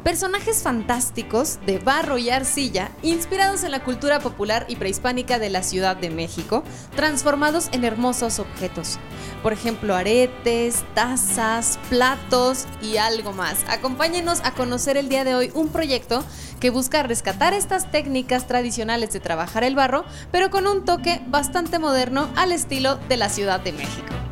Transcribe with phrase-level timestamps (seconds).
[0.00, 5.62] personajes fantásticos de barro y arcilla inspirados en la cultura popular y prehispánica de la
[5.62, 6.64] Ciudad de México,
[6.96, 8.98] transformados en hermosos objetos.
[9.42, 13.64] Por ejemplo, aretes, tazas, platos y algo más.
[13.68, 16.24] Acompáñenos a conocer el día de hoy un proyecto
[16.60, 21.78] que busca rescatar estas técnicas tradicionales de trabajar el barro, pero con un toque bastante
[21.78, 24.29] moderno al estilo de la Ciudad de México.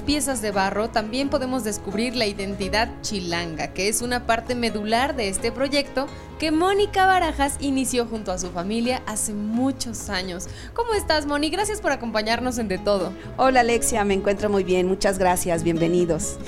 [0.00, 5.14] Estas piezas de barro también podemos descubrir la identidad chilanga, que es una parte medular
[5.14, 6.06] de este proyecto
[6.38, 10.48] que Mónica Barajas inició junto a su familia hace muchos años.
[10.72, 11.50] ¿Cómo estás, Moni?
[11.50, 13.12] Gracias por acompañarnos en De Todo.
[13.36, 14.86] Hola, Alexia, me encuentro muy bien.
[14.86, 16.38] Muchas gracias, bienvenidos.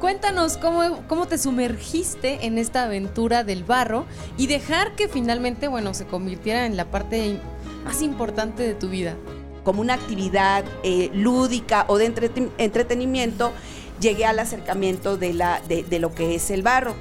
[0.00, 4.06] Cuéntanos cómo, cómo te sumergiste en esta aventura del barro
[4.38, 7.38] y dejar que finalmente, bueno, se convirtiera en la parte
[7.84, 9.16] más importante de tu vida
[9.64, 12.12] como una actividad eh, lúdica o de
[12.58, 13.52] entretenimiento,
[14.00, 16.94] llegué al acercamiento de, la, de, lo que es el barro.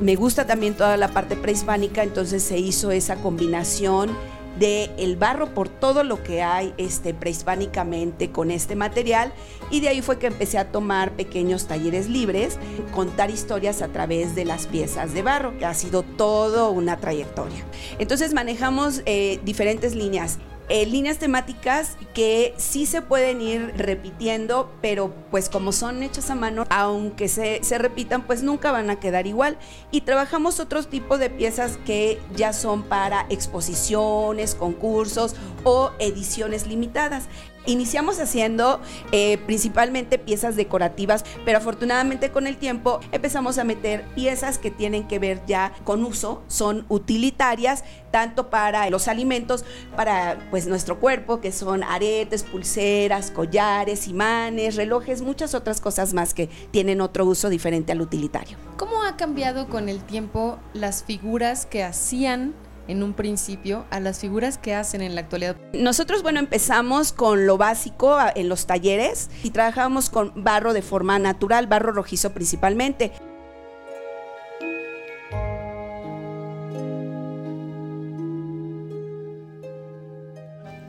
[0.00, 4.10] Me gusta también toda la parte prehispánica, entonces se hizo esa combinación
[4.58, 9.32] de el barro por todo lo que hay este, prehispánicamente con este material
[9.70, 12.58] y de ahí fue que empecé a tomar pequeños talleres libres,
[12.94, 17.64] contar historias a través de las piezas de barro, que ha sido todo una trayectoria.
[17.98, 20.38] Entonces manejamos eh, diferentes líneas
[20.68, 26.34] eh, líneas temáticas que sí se pueden ir repitiendo, pero pues como son hechas a
[26.34, 29.58] mano, aunque se, se repitan, pues nunca van a quedar igual.
[29.90, 37.24] Y trabajamos otro tipo de piezas que ya son para exposiciones, concursos o ediciones limitadas.
[37.66, 38.80] Iniciamos haciendo
[39.12, 45.08] eh, principalmente piezas decorativas, pero afortunadamente con el tiempo empezamos a meter piezas que tienen
[45.08, 51.40] que ver ya con uso, son utilitarias tanto para los alimentos, para pues nuestro cuerpo,
[51.40, 57.50] que son aretes, pulseras, collares, imanes, relojes, muchas otras cosas más que tienen otro uso
[57.50, 58.56] diferente al utilitario.
[58.76, 62.54] ¿Cómo ha cambiado con el tiempo las figuras que hacían
[62.88, 65.56] en un principio a las figuras que hacen en la actualidad?
[65.72, 71.18] Nosotros, bueno, empezamos con lo básico en los talleres y trabajamos con barro de forma
[71.18, 73.12] natural, barro rojizo principalmente.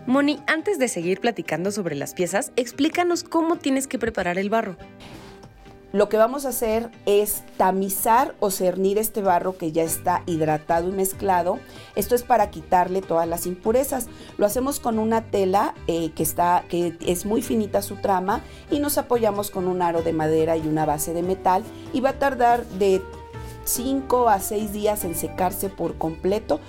[0.06, 4.78] Moni, antes de seguir platicando sobre las piezas, explícanos cómo tienes que preparar el barro
[5.97, 10.90] lo que vamos a hacer es tamizar o cernir este barro que ya está hidratado
[10.90, 11.58] y mezclado.
[11.96, 14.06] Esto es para quitarle todas las impurezas.
[14.38, 18.78] Lo hacemos con una tela eh, que, está, que es muy finita su trama y
[18.78, 21.63] nos apoyamos con un aro de madera y una base de metal
[21.94, 23.02] y va a tardar de
[23.63, 26.59] 5 a 6 días en secarse por completo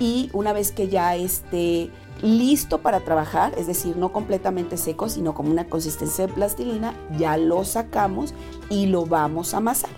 [0.00, 1.88] y una vez que ya esté
[2.20, 7.36] listo para trabajar, es decir, no completamente seco, sino como una consistencia de plastilina, ya
[7.36, 8.34] lo sacamos
[8.68, 9.90] y lo vamos a amasar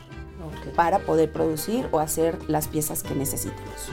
[0.76, 3.90] para poder producir o hacer las piezas que necesitemos.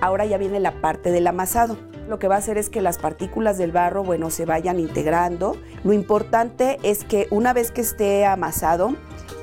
[0.00, 1.76] Ahora ya viene la parte del amasado
[2.08, 5.56] lo que va a hacer es que las partículas del barro, bueno, se vayan integrando.
[5.84, 8.94] Lo importante es que una vez que esté amasado,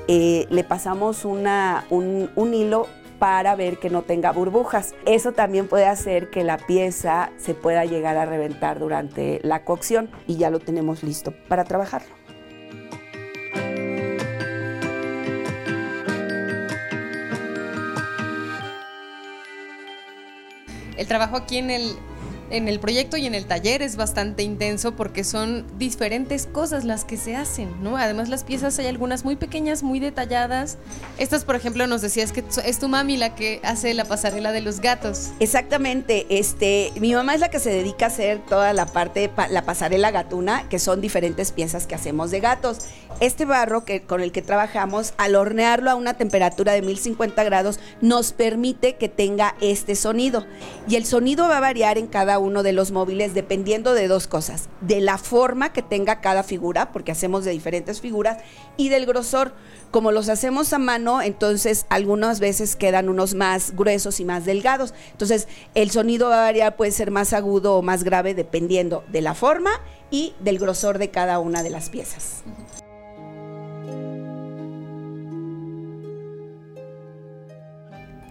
[0.08, 1.46] eh, le pasamos un,
[2.34, 2.86] un hilo
[3.18, 4.94] para ver que no tenga burbujas.
[5.06, 10.10] Eso también puede hacer que la pieza se pueda llegar a reventar durante la cocción
[10.26, 12.08] y ya lo tenemos listo para trabajarlo.
[20.96, 21.96] El trabajo aquí en el,
[22.50, 27.04] en el proyecto y en el taller es bastante intenso porque son diferentes cosas las
[27.04, 27.96] que se hacen, ¿no?
[27.96, 30.76] Además las piezas hay algunas muy pequeñas, muy detalladas.
[31.18, 34.60] Estas, por ejemplo, nos decías que es tu mami la que hace la pasarela de
[34.60, 35.30] los gatos.
[35.38, 39.62] Exactamente, este, mi mamá es la que se dedica a hacer toda la parte, la
[39.62, 42.78] pasarela gatuna, que son diferentes piezas que hacemos de gatos.
[43.20, 47.78] Este barro que, con el que trabajamos, al hornearlo a una temperatura de 1050 grados,
[48.00, 50.46] nos permite que tenga este sonido.
[50.88, 54.26] Y el sonido va a variar en cada uno de los móviles dependiendo de dos
[54.26, 58.38] cosas, de la forma que tenga cada figura, porque hacemos de diferentes figuras,
[58.76, 59.52] y del grosor.
[59.90, 64.94] Como los hacemos a mano, entonces algunas veces quedan unos más gruesos y más delgados.
[65.12, 69.20] Entonces el sonido va a variar, puede ser más agudo o más grave dependiendo de
[69.20, 69.70] la forma
[70.10, 72.42] y del grosor de cada una de las piezas.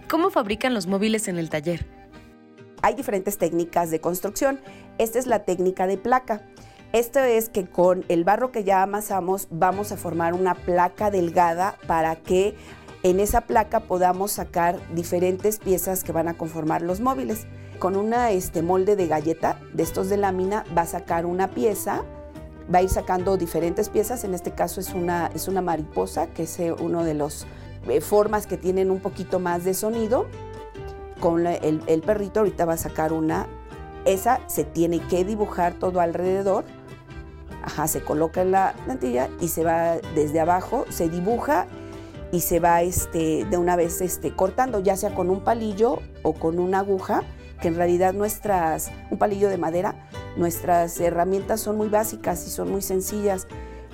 [0.08, 1.99] ¿Cómo fabrican los móviles en el taller?
[2.90, 4.58] Hay diferentes técnicas de construcción.
[4.98, 6.42] Esta es la técnica de placa.
[6.92, 11.76] Esto es que con el barro que ya amasamos vamos a formar una placa delgada
[11.86, 12.56] para que
[13.04, 17.46] en esa placa podamos sacar diferentes piezas que van a conformar los móviles.
[17.78, 22.02] Con una este, molde de galleta de estos de lámina va a sacar una pieza,
[22.74, 26.42] va a ir sacando diferentes piezas, en este caso es una, es una mariposa, que
[26.42, 27.46] es eh, uno de los
[27.88, 30.26] eh, formas que tienen un poquito más de sonido.
[31.20, 33.46] Con el, perrito ahorita va a sacar una.
[34.04, 36.64] Esa se tiene que dibujar todo alrededor.
[37.62, 41.66] Ajá, se coloca en la plantilla y se va desde abajo, se dibuja
[42.32, 46.32] y se va este, de una vez este, cortando, ya sea con un palillo o
[46.32, 47.22] con una aguja,
[47.60, 52.70] que en realidad nuestras, un palillo de madera, nuestras herramientas son muy básicas y son
[52.70, 53.46] muy sencillas.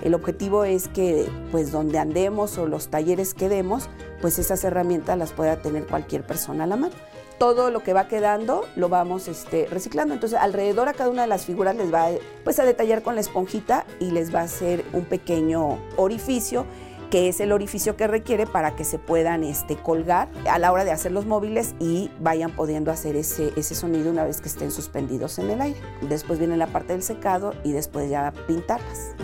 [0.02, 3.88] El objetivo es que pues donde andemos o los talleres que demos,
[4.20, 6.94] pues esas herramientas las pueda tener cualquier persona a la mano.
[7.38, 10.14] Todo lo que va quedando lo vamos este, reciclando.
[10.14, 12.08] Entonces alrededor a cada una de las figuras les va
[12.44, 16.66] pues, a detallar con la esponjita y les va a hacer un pequeño orificio
[17.10, 20.84] que es el orificio que requiere para que se puedan este, colgar a la hora
[20.84, 24.70] de hacer los móviles y vayan pudiendo hacer ese, ese sonido una vez que estén
[24.70, 25.80] suspendidos en el aire.
[26.02, 29.14] Después viene la parte del secado y después ya pintarlas.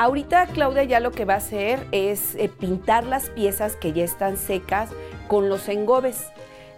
[0.00, 4.04] Ahorita Claudia ya lo que va a hacer es eh, pintar las piezas que ya
[4.04, 4.90] están secas
[5.26, 6.26] con los engobes.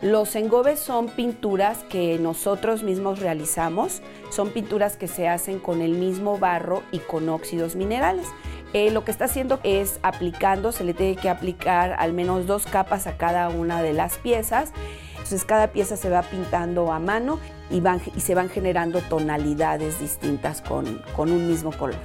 [0.01, 4.01] Los engobes son pinturas que nosotros mismos realizamos,
[4.31, 8.27] son pinturas que se hacen con el mismo barro y con óxidos minerales.
[8.73, 12.65] Eh, lo que está haciendo es aplicando, se le tiene que aplicar al menos dos
[12.65, 14.73] capas a cada una de las piezas.
[15.11, 17.39] Entonces cada pieza se va pintando a mano
[17.71, 17.83] y,
[18.19, 21.99] se van generando tonalidades distintas con un mismo color.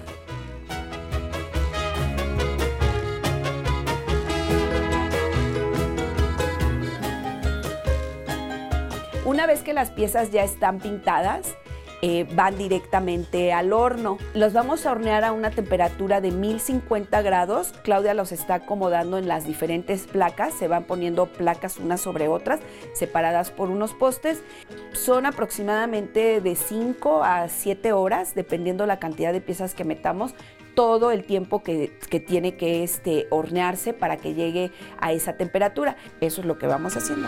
[9.35, 11.57] Una vez que las piezas ya están pintadas,
[12.01, 14.17] eh, van directamente al horno.
[14.33, 17.73] Los vamos a hornear a una temperatura de 1050 grados.
[17.83, 20.53] Claudia los está acomodando en las diferentes placas.
[20.53, 22.61] Se van poniendo placas unas sobre otras,
[22.93, 24.41] separadas por unos postes.
[24.93, 30.33] Son aproximadamente de 5 a 7 horas, dependiendo la cantidad de piezas que metamos
[30.75, 31.91] todo el tiempo que,
[32.25, 35.97] tiene que este, hornearse para que llegue a esa temperatura.
[36.21, 37.27] Eso es lo que vamos haciendo.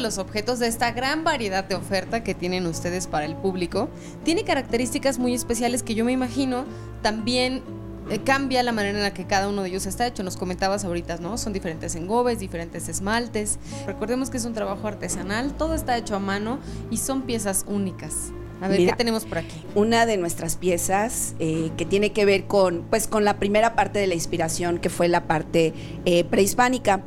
[0.00, 3.88] Los objetos de esta gran variedad de oferta que tienen ustedes para el público
[4.24, 6.64] tiene características muy especiales que yo me imagino
[7.02, 7.62] también
[8.10, 10.24] eh, cambia la manera en la que cada uno de ellos está hecho.
[10.24, 11.38] Nos comentabas ahorita, ¿no?
[11.38, 13.58] Son diferentes engobes, diferentes esmaltes.
[13.86, 16.58] Recordemos que es un trabajo artesanal, todo está hecho a mano
[16.90, 18.32] y son piezas únicas.
[18.60, 19.62] A ver, ¿qué tenemos por aquí?
[19.74, 23.98] Una de nuestras piezas eh, que tiene que ver con, pues, con la primera parte
[24.00, 25.72] de la inspiración, que fue la parte
[26.04, 27.02] eh, prehispánica.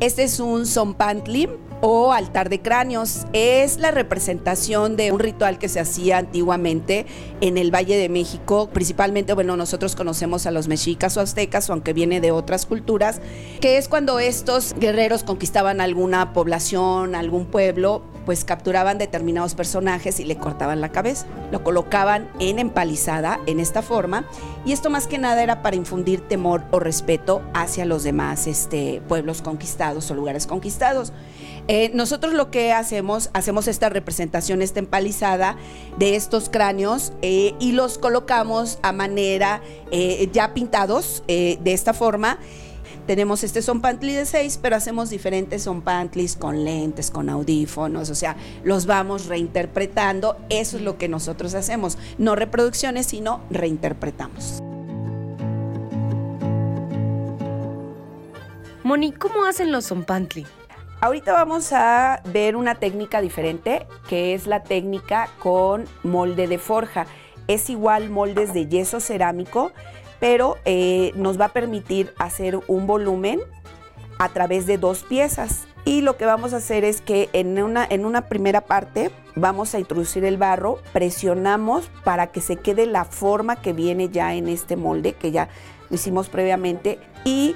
[0.00, 1.48] Este es un zompantli
[1.80, 3.26] o altar de cráneos.
[3.32, 7.06] Es la representación de un ritual que se hacía antiguamente
[7.40, 11.92] en el Valle de México, principalmente, bueno, nosotros conocemos a los mexicas o aztecas, aunque
[11.92, 13.20] viene de otras culturas,
[13.60, 20.24] que es cuando estos guerreros conquistaban alguna población, algún pueblo, pues capturaban determinados personajes y
[20.24, 21.26] le cortaban la cabeza.
[21.52, 24.24] Lo colocaban en empalizada en esta forma
[24.66, 29.00] y esto más que nada era para infundir temor o respeto hacia los demás este,
[29.08, 31.12] pueblos conquistados o lugares conquistados.
[31.68, 35.56] Eh, nosotros lo que hacemos, hacemos esta representación, esta empalizada
[35.98, 42.38] de estos cráneos eh, y los colocamos a manera eh, ya pintados de esta forma.
[43.06, 48.10] Tenemos este son pantli de 6, pero hacemos diferentes son pantlis con lentes, con audífonos,
[48.10, 50.36] o sea, los vamos reinterpretando.
[50.48, 51.98] Eso es lo que nosotros hacemos.
[52.18, 54.60] No reproducciones, sino reinterpretamos.
[58.82, 60.46] Moni, ¿cómo hacen los zompantli?
[60.98, 67.06] Ahorita vamos a ver una técnica diferente, que es la técnica con molde de forja.
[67.48, 69.72] Es igual moldes de yeso cerámico,
[70.20, 73.40] pero eh, nos va a permitir hacer un volumen
[74.18, 75.68] a través de dos piezas.
[75.84, 79.74] Y lo que vamos a hacer es que en una, en una primera parte vamos
[79.74, 84.48] a introducir el barro, presionamos para que se quede la forma que viene ya en
[84.48, 85.50] este molde, que ya
[85.90, 87.54] hicimos previamente, y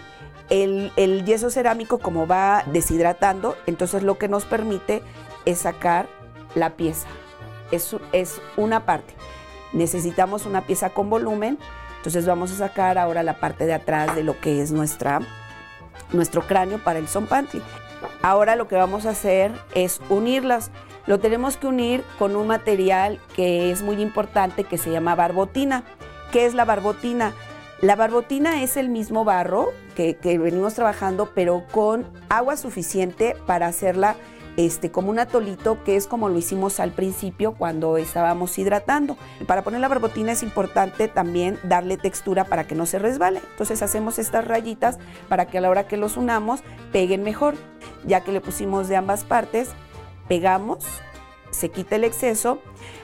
[0.50, 5.02] el, yeso cerámico como va deshidratando, entonces lo que nos permite
[5.46, 6.08] es sacar
[6.54, 7.06] la pieza.
[7.70, 9.14] Es, es una parte.
[9.72, 11.58] Necesitamos una pieza con volumen,
[11.96, 15.20] entonces vamos a sacar ahora la parte de atrás de lo que es nuestra,
[16.12, 17.62] nuestro cráneo para el son pantry.
[18.22, 20.70] Ahora lo que vamos a hacer es unirlas.
[21.06, 25.84] Lo tenemos que unir con un material que es muy importante que se llama barbotina.
[26.32, 27.34] ¿Qué es la barbotina?
[27.80, 29.70] La barbotina es el mismo barro
[30.20, 34.16] que, venimos trabajando, pero con agua suficiente para hacerla
[34.56, 39.16] este, como un atolito, que es como lo hicimos al principio cuando estábamos hidratando.
[39.46, 43.40] Para poner la barbotina es importante también darle textura para que no se resbale.
[43.50, 46.60] Entonces hacemos estas rayitas para que a la hora que los unamos
[46.92, 47.54] peguen mejor.
[48.06, 49.70] Ya que le pusimos de ambas partes,
[50.28, 50.84] pegamos,
[51.50, 52.60] se quita el exceso,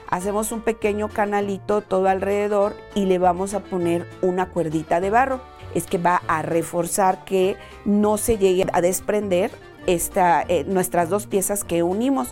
[0.09, 5.39] hacemos un pequeño canalito todo alrededor y le vamos a poner una cuerdita de barro.
[5.77, 7.55] Es que va a reforzar que
[7.85, 9.51] no se llegue a desprender
[9.85, 12.29] esta, eh, nuestras dos piezas que unimos.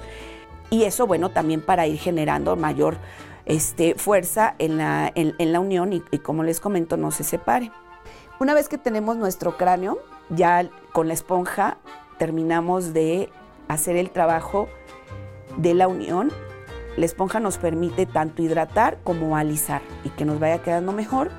[0.69, 2.97] Y eso, bueno, también para ir generando mayor
[3.45, 7.71] este, fuerza en la, en, la unión y, y como les comento, no se separe.
[8.39, 9.99] Una vez que tenemos nuestro cráneo,
[10.29, 11.77] ya con la esponja
[12.17, 13.29] terminamos de
[13.67, 14.67] hacer el trabajo
[15.57, 16.31] de la unión.
[16.97, 21.29] La esponja nos permite tanto hidratar como alisar y que nos vaya quedando mejor.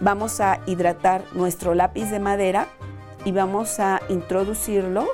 [0.00, 2.68] Vamos a hidratar nuestro lápiz de madera
[3.24, 5.06] y vamos a introducirlo.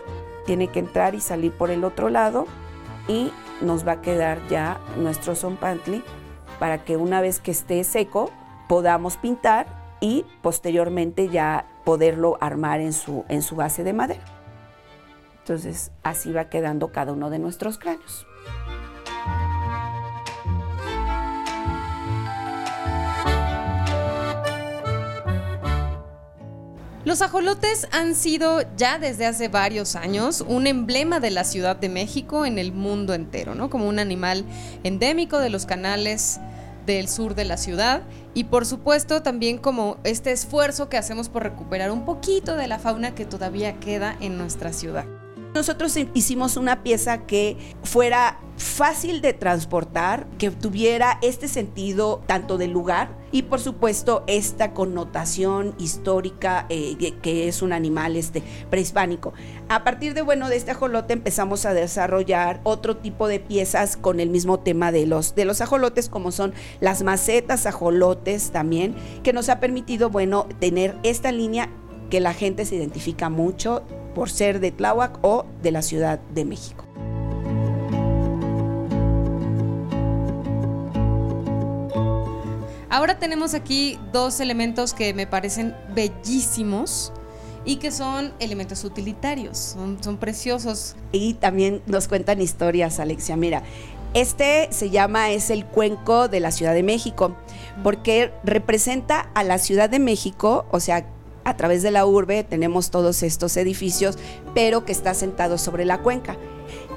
[0.45, 2.47] Tiene que entrar y salir por el otro lado
[3.07, 6.03] y nos va a quedar ya nuestro son pantli
[6.59, 8.31] para que una vez que esté seco
[8.69, 9.67] podamos pintar
[10.01, 14.25] y posteriormente ya poderlo armar en su, en su base de madera.
[15.39, 18.27] Entonces así va quedando cada uno de nuestros cráneos.
[27.13, 31.91] Los ajolotes han sido ya desde hace varios años un emblema de la Ciudad de
[31.91, 33.69] México en el mundo entero, ¿no?
[33.69, 34.47] Como un animal
[34.83, 36.41] endémico de los canales
[36.87, 38.01] del sur de la ciudad
[38.33, 42.79] y por supuesto también como este esfuerzo que hacemos por recuperar un poquito de la
[42.79, 45.05] fauna que todavía queda en nuestra ciudad.
[45.55, 52.71] Nosotros hicimos una pieza que fuera fácil de transportar, que tuviera este sentido tanto del
[52.71, 59.33] lugar y por supuesto esta connotación histórica eh, que es un animal este, prehispánico.
[59.69, 64.21] A partir de bueno de este ajolote empezamos a desarrollar otro tipo de piezas con
[64.21, 69.33] el mismo tema de los, de los ajolotes como son las macetas ajolotes también, que
[69.33, 71.71] nos ha permitido bueno tener esta línea
[72.11, 73.83] que la gente se identifica mucho
[74.15, 76.82] por ser de Tláhuac o de la Ciudad de México.
[82.93, 87.11] Ahora tenemos aquí dos elementos que me parecen bellísimos
[87.65, 90.95] y que son elementos utilitarios, son, preciosos.
[91.11, 93.35] Y también nos cuentan historias, Alexia.
[93.35, 93.63] Mira,
[94.13, 97.35] este se llama, es el cuenco de la Ciudad de México,
[97.83, 101.07] porque representa a la Ciudad de México, o sea,
[101.45, 104.19] a través de la urbe tenemos todos estos edificios,
[104.55, 106.37] pero que está sentado sobre la cuenca.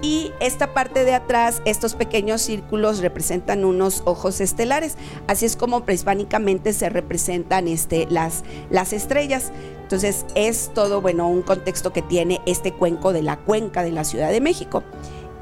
[0.01, 4.97] Y esta parte de atrás, estos pequeños círculos representan unos ojos estelares.
[5.27, 9.51] Así es como prehispánicamente se representan este, las, las estrellas.
[9.81, 14.03] Entonces es todo, bueno, un contexto que tiene este cuenco de la cuenca de la
[14.03, 14.83] Ciudad de México.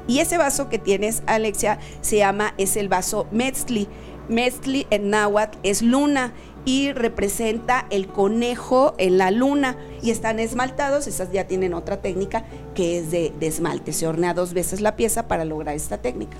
[0.06, 3.88] Y ese vaso que tienes, Alexia, se llama, es el vaso Metzli.
[4.28, 6.32] Metzli en náhuatl es luna
[6.64, 12.44] y representa el conejo en la luna y están esmaltados, esas ya tienen otra técnica
[12.74, 16.36] que es de, de esmalte, se hornea dos veces la pieza para lograr esta técnica.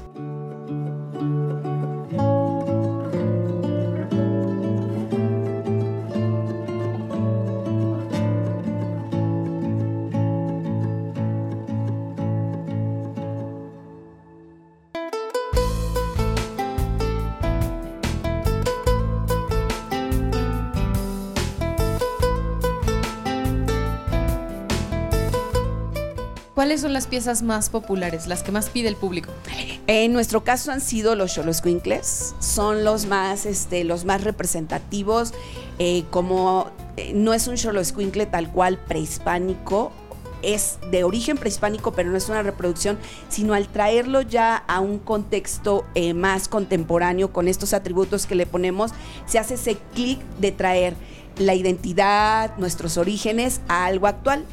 [26.64, 29.30] ¿Cuáles son las piezas más populares, las que más pide el público?
[29.86, 35.34] En nuestro caso han sido los Xoloscuincles, son los más, este, los más representativos,
[35.78, 39.92] eh, como eh, no es un Xoloscuincle tal cual prehispánico,
[40.40, 44.98] es de origen prehispánico, pero no es una reproducción, sino al traerlo ya a un
[44.98, 48.92] contexto eh, más contemporáneo con estos atributos que le ponemos,
[49.26, 50.96] se hace ese clic de traer
[51.36, 54.46] la identidad, nuestros orígenes a algo actual.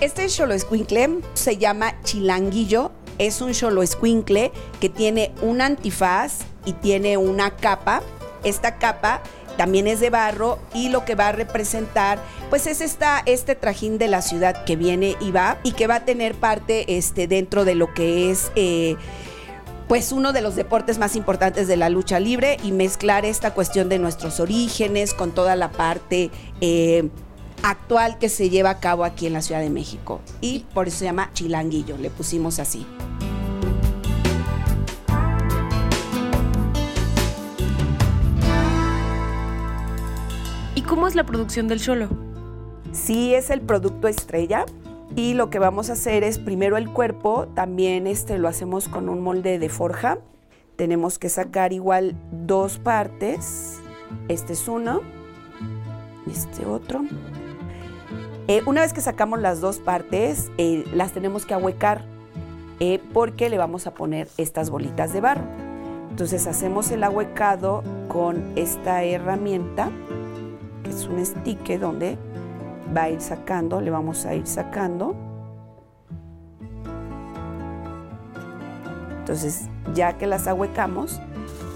[0.00, 7.56] Este Escuincle se llama Chilanguillo, es un Escuincle que tiene un antifaz y tiene una
[7.56, 8.02] capa.
[8.44, 9.22] Esta capa
[9.56, 13.98] también es de barro y lo que va a representar pues es esta, este trajín
[13.98, 17.64] de la ciudad que viene y va y que va a tener parte este, dentro
[17.64, 18.52] de lo que es...
[18.54, 18.96] Eh,
[19.88, 23.88] pues uno de los deportes más importantes de la lucha libre y mezclar esta cuestión
[23.88, 27.08] de nuestros orígenes con toda la parte eh,
[27.62, 30.20] actual que se lleva a cabo aquí en la Ciudad de México.
[30.40, 32.86] Y por eso se llama Chilanguillo, le pusimos así.
[40.74, 42.08] ¿Y cómo es la producción del cholo?
[42.92, 44.64] Sí, es el producto estrella.
[45.16, 49.08] Y lo que vamos a hacer es primero el cuerpo, también este lo hacemos con
[49.08, 50.18] un molde de forja.
[50.76, 53.80] Tenemos que sacar igual dos partes.
[54.28, 55.00] Este es uno,
[56.30, 57.04] este otro.
[58.50, 62.06] Eh, una vez que sacamos las dos partes, eh, las tenemos que ahuecar
[62.80, 65.44] eh, porque le vamos a poner estas bolitas de barro.
[66.08, 69.90] Entonces hacemos el ahuecado con esta herramienta,
[70.82, 72.16] que es un estique donde
[72.96, 75.14] va a ir sacando, le vamos a ir sacando.
[79.18, 81.20] Entonces, ya que las ahuecamos,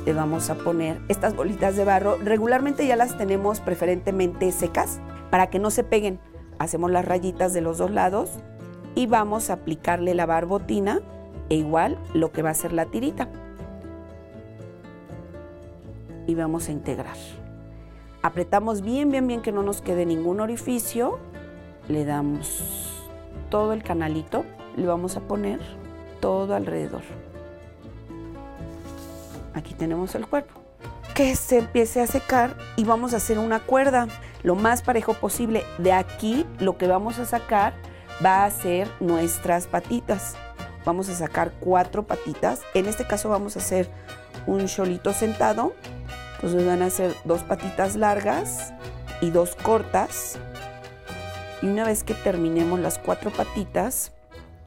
[0.07, 2.17] le vamos a poner estas bolitas de barro.
[2.17, 5.01] Regularmente ya las tenemos preferentemente secas
[5.31, 6.19] para que no se peguen.
[6.63, 8.31] Hacemos las rayitas de los dos lados
[8.95, 11.01] y vamos a aplicarle la barbotina
[11.49, 13.29] e igual lo que va a ser la tirita.
[16.29, 17.17] Y vamos a integrar.
[18.23, 21.19] Apretamos bien, bien, bien que no nos quede ningún orificio.
[21.89, 23.03] Le damos
[23.51, 24.45] todo el canalito.
[24.77, 25.59] Le vamos a poner
[26.21, 27.03] todo alrededor.
[29.53, 30.61] Aquí tenemos el cuerpo.
[31.13, 34.07] Que se empiece a secar y vamos a hacer una cuerda
[34.43, 35.65] lo más parejo posible.
[35.79, 37.75] De aquí lo que vamos a sacar
[38.25, 40.35] va a ser nuestras patitas.
[40.85, 42.61] Vamos a sacar cuatro patitas.
[42.75, 43.89] En este caso vamos a hacer
[44.47, 45.73] un cholito sentado
[46.43, 48.75] entonces van a ser dos patitas largas
[49.21, 50.39] y dos cortas.
[51.63, 54.11] Y una vez que terminemos las cuatro patitas,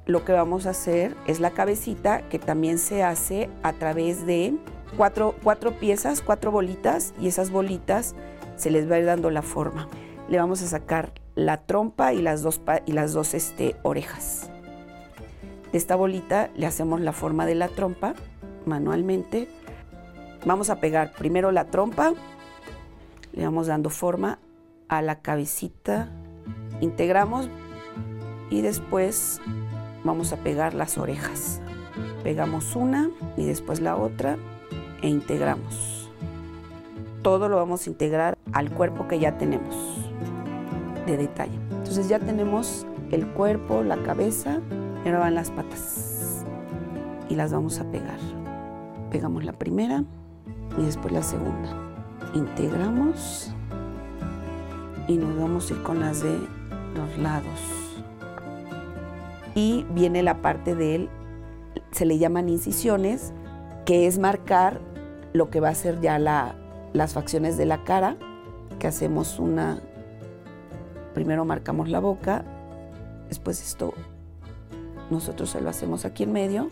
[0.05, 4.55] lo que vamos a hacer es la cabecita que también se hace a través de
[4.95, 5.35] cuatro,
[5.77, 8.15] piezas, cuatro bolitas y esas bolitas
[8.55, 9.87] se les va a ir dando la forma.
[10.29, 14.49] Le vamos a sacar la trompa y las dos, y las dos este, orejas.
[15.71, 18.15] De esta bolita le hacemos la forma de la trompa
[18.65, 19.47] manualmente
[20.45, 22.13] Vamos a pegar primero la trompa,
[23.33, 24.37] le vamos dando forma
[24.87, 26.11] a la cabecita,
[26.81, 27.49] integramos
[28.51, 29.41] y después
[30.03, 31.61] vamos a pegar las orejas.
[32.21, 34.37] Pegamos una y después la otra
[35.01, 36.11] e integramos.
[37.23, 39.75] Todo lo vamos a integrar al cuerpo que ya tenemos
[41.05, 41.59] de detalle.
[41.71, 44.59] Entonces ya tenemos el cuerpo, la cabeza
[45.03, 46.43] y ahora van las patas
[47.29, 48.19] y las vamos a pegar.
[49.11, 50.03] Pegamos la primera
[50.77, 51.69] y después la segunda.
[52.33, 53.53] Integramos
[55.07, 56.37] y nos vamos a ir con las de
[56.95, 57.59] los lados.
[59.53, 61.09] Y viene la parte de él,
[61.91, 63.31] se le llaman incisiones,
[63.85, 64.81] que es marcar
[65.33, 66.55] lo que va a ser ya la,
[66.93, 68.17] las facciones de la cara,
[68.79, 69.79] que hacemos una,
[71.13, 72.43] primero marcamos la boca,
[73.27, 73.93] después esto
[75.09, 76.69] nosotros se lo hacemos aquí en medio,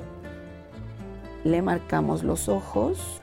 [1.43, 3.21] le marcamos los ojos,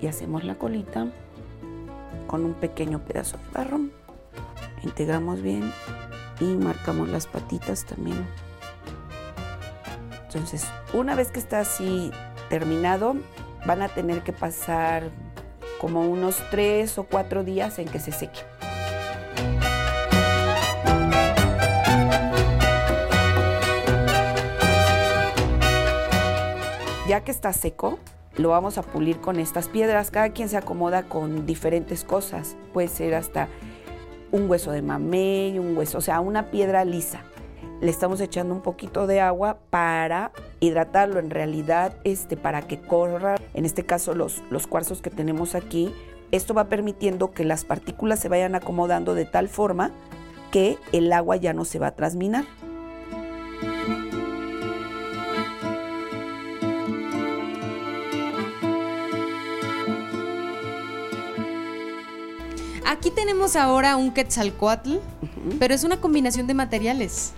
[0.00, 1.06] y hacemos la colita
[2.26, 3.80] con un pequeño pedazo de barro.
[4.82, 5.72] Integramos bien
[6.40, 8.26] y marcamos las patitas también.
[10.26, 12.10] Entonces, una vez que está así
[12.50, 13.16] terminado,
[13.66, 15.10] van a tener que pasar
[15.86, 18.40] como unos tres o cuatro días en que se seque.
[27.06, 28.00] Ya que está seco,
[28.36, 30.10] lo vamos a pulir con estas piedras.
[30.10, 32.56] Cada quien se acomoda con diferentes cosas.
[32.72, 33.46] Puede ser hasta
[34.32, 37.22] un hueso de mamey, un hueso, o sea, una piedra lisa.
[37.80, 43.36] Le estamos echando un poquito de agua para hidratarlo, en realidad, este, para que corra,
[43.52, 45.92] en este caso los, los cuarzos que tenemos aquí.
[46.32, 49.90] Esto va permitiendo que las partículas se vayan acomodando de tal forma
[50.50, 52.44] que el agua ya no se va a transminar.
[62.86, 64.96] Aquí tenemos ahora un Quetzalcoatl,
[65.58, 67.34] pero es una combinación de materiales.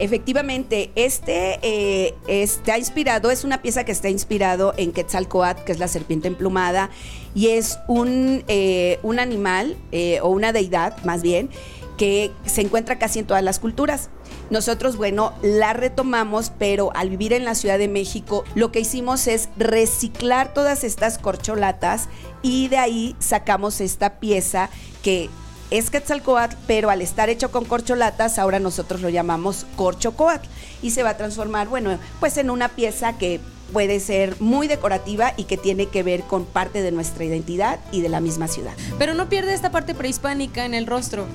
[0.00, 5.78] Efectivamente, este eh, está inspirado, es una pieza que está inspirado en Quetzalcoatl, que es
[5.78, 6.88] la serpiente emplumada,
[7.34, 11.50] y es un, eh, un animal eh, o una deidad, más bien,
[11.98, 14.08] que se encuentra casi en todas las culturas.
[14.48, 19.26] Nosotros, bueno, la retomamos, pero al vivir en la Ciudad de México, lo que hicimos
[19.26, 22.08] es reciclar todas estas corcholatas
[22.40, 24.70] y de ahí sacamos esta pieza
[25.02, 25.28] que
[25.70, 30.48] es Quetzalcoatl, pero al estar hecho con corcholatas, ahora nosotros lo llamamos corchocoatl
[30.82, 33.40] y se va a transformar, bueno, pues en una pieza que
[33.72, 38.00] puede ser muy decorativa y que tiene que ver con parte de nuestra identidad y
[38.00, 38.72] de la misma ciudad.
[38.98, 41.26] Pero no pierde esta parte prehispánica en el rostro.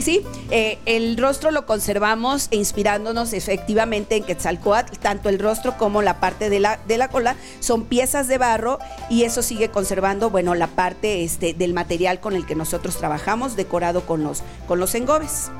[0.00, 6.20] Sí, eh, el rostro lo conservamos inspirándonos efectivamente en Quetzalcoatl, tanto el rostro como la
[6.20, 10.54] parte de la, de la cola son piezas de barro y eso sigue conservando, bueno,
[10.54, 14.94] la parte este, del material con el que nosotros trabajamos, decorado con los, con los
[14.94, 15.50] engobes.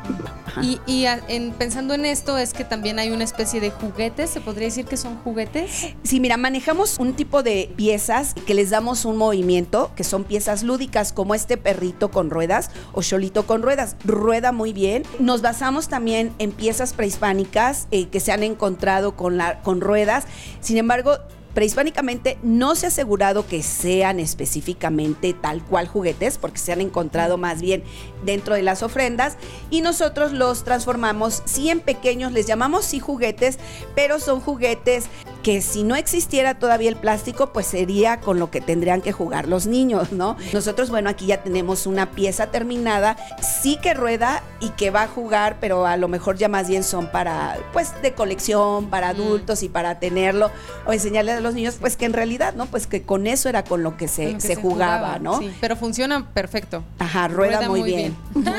[0.62, 4.40] Y, y en, pensando en esto, es que también hay una especie de juguetes, ¿se
[4.40, 5.88] podría decir que son juguetes?
[6.02, 10.62] Sí, mira, manejamos un tipo de piezas que les damos un movimiento, que son piezas
[10.62, 13.96] lúdicas, como este perrito con ruedas o cholito con ruedas
[14.30, 15.02] rueda muy bien.
[15.18, 20.24] Nos basamos también en piezas prehispánicas eh, que se han encontrado con, la, con ruedas.
[20.60, 21.18] Sin embargo,
[21.60, 27.36] prehispánicamente no se ha asegurado que sean específicamente tal cual juguetes, porque se han encontrado
[27.36, 27.84] más bien
[28.24, 29.36] dentro de las ofrendas,
[29.68, 33.58] y nosotros los transformamos, sí en pequeños, les llamamos sí juguetes,
[33.94, 35.10] pero son juguetes
[35.42, 39.48] que si no existiera todavía el plástico, pues sería con lo que tendrían que jugar
[39.48, 40.36] los niños, ¿no?
[40.52, 45.08] Nosotros, bueno, aquí ya tenemos una pieza terminada, sí que rueda y que va a
[45.08, 49.62] jugar, pero a lo mejor ya más bien son para, pues, de colección, para adultos
[49.62, 50.50] y para tenerlo
[50.86, 52.66] o enseñarle a los niños, pues que en realidad, ¿no?
[52.66, 55.38] Pues que con eso era con lo que se, se, jugaba, ¿no?
[55.38, 56.82] Sí, pero funciona perfecto.
[56.98, 58.16] Ajá, rueda, muy, bien.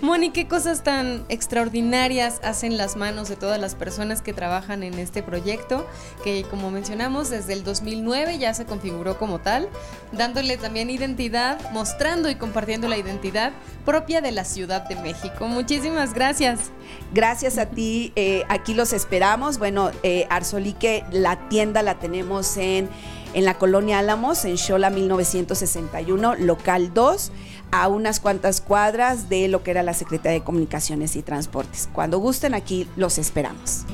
[0.00, 4.94] Moni, qué cosas tan extraordinarias hacen las manos de todas las personas que trabajan en
[4.98, 5.86] este proyecto,
[6.24, 9.68] que como mencionamos, desde el 2009 ya se configuró como tal,
[10.12, 13.52] dándole también identidad, mostrando y compartiendo la identidad
[13.84, 15.46] propia de la Ciudad de México.
[15.48, 16.70] Muchísimas gracias.
[17.12, 19.58] Gracias a ti, eh, aquí los esperamos.
[19.58, 22.88] Bueno, eh, Arzolique, la tienda la tenemos en
[23.34, 27.32] en la colonia Álamos, en Xola 1961, local 2,
[27.70, 31.88] a unas cuantas cuadras de lo que era la Secretaría de Comunicaciones y Transportes.
[31.92, 33.84] Cuando gusten, aquí los esperamos.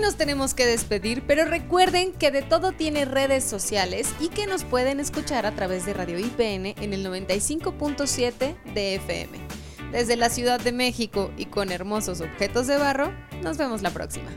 [0.00, 4.64] Nos tenemos que despedir, pero recuerden que de todo tiene redes sociales y que nos
[4.64, 9.38] pueden escuchar a través de Radio IPN en el 95.7 de FM.
[9.92, 14.30] Desde la Ciudad de México y con hermosos objetos de barro, nos vemos la próxima.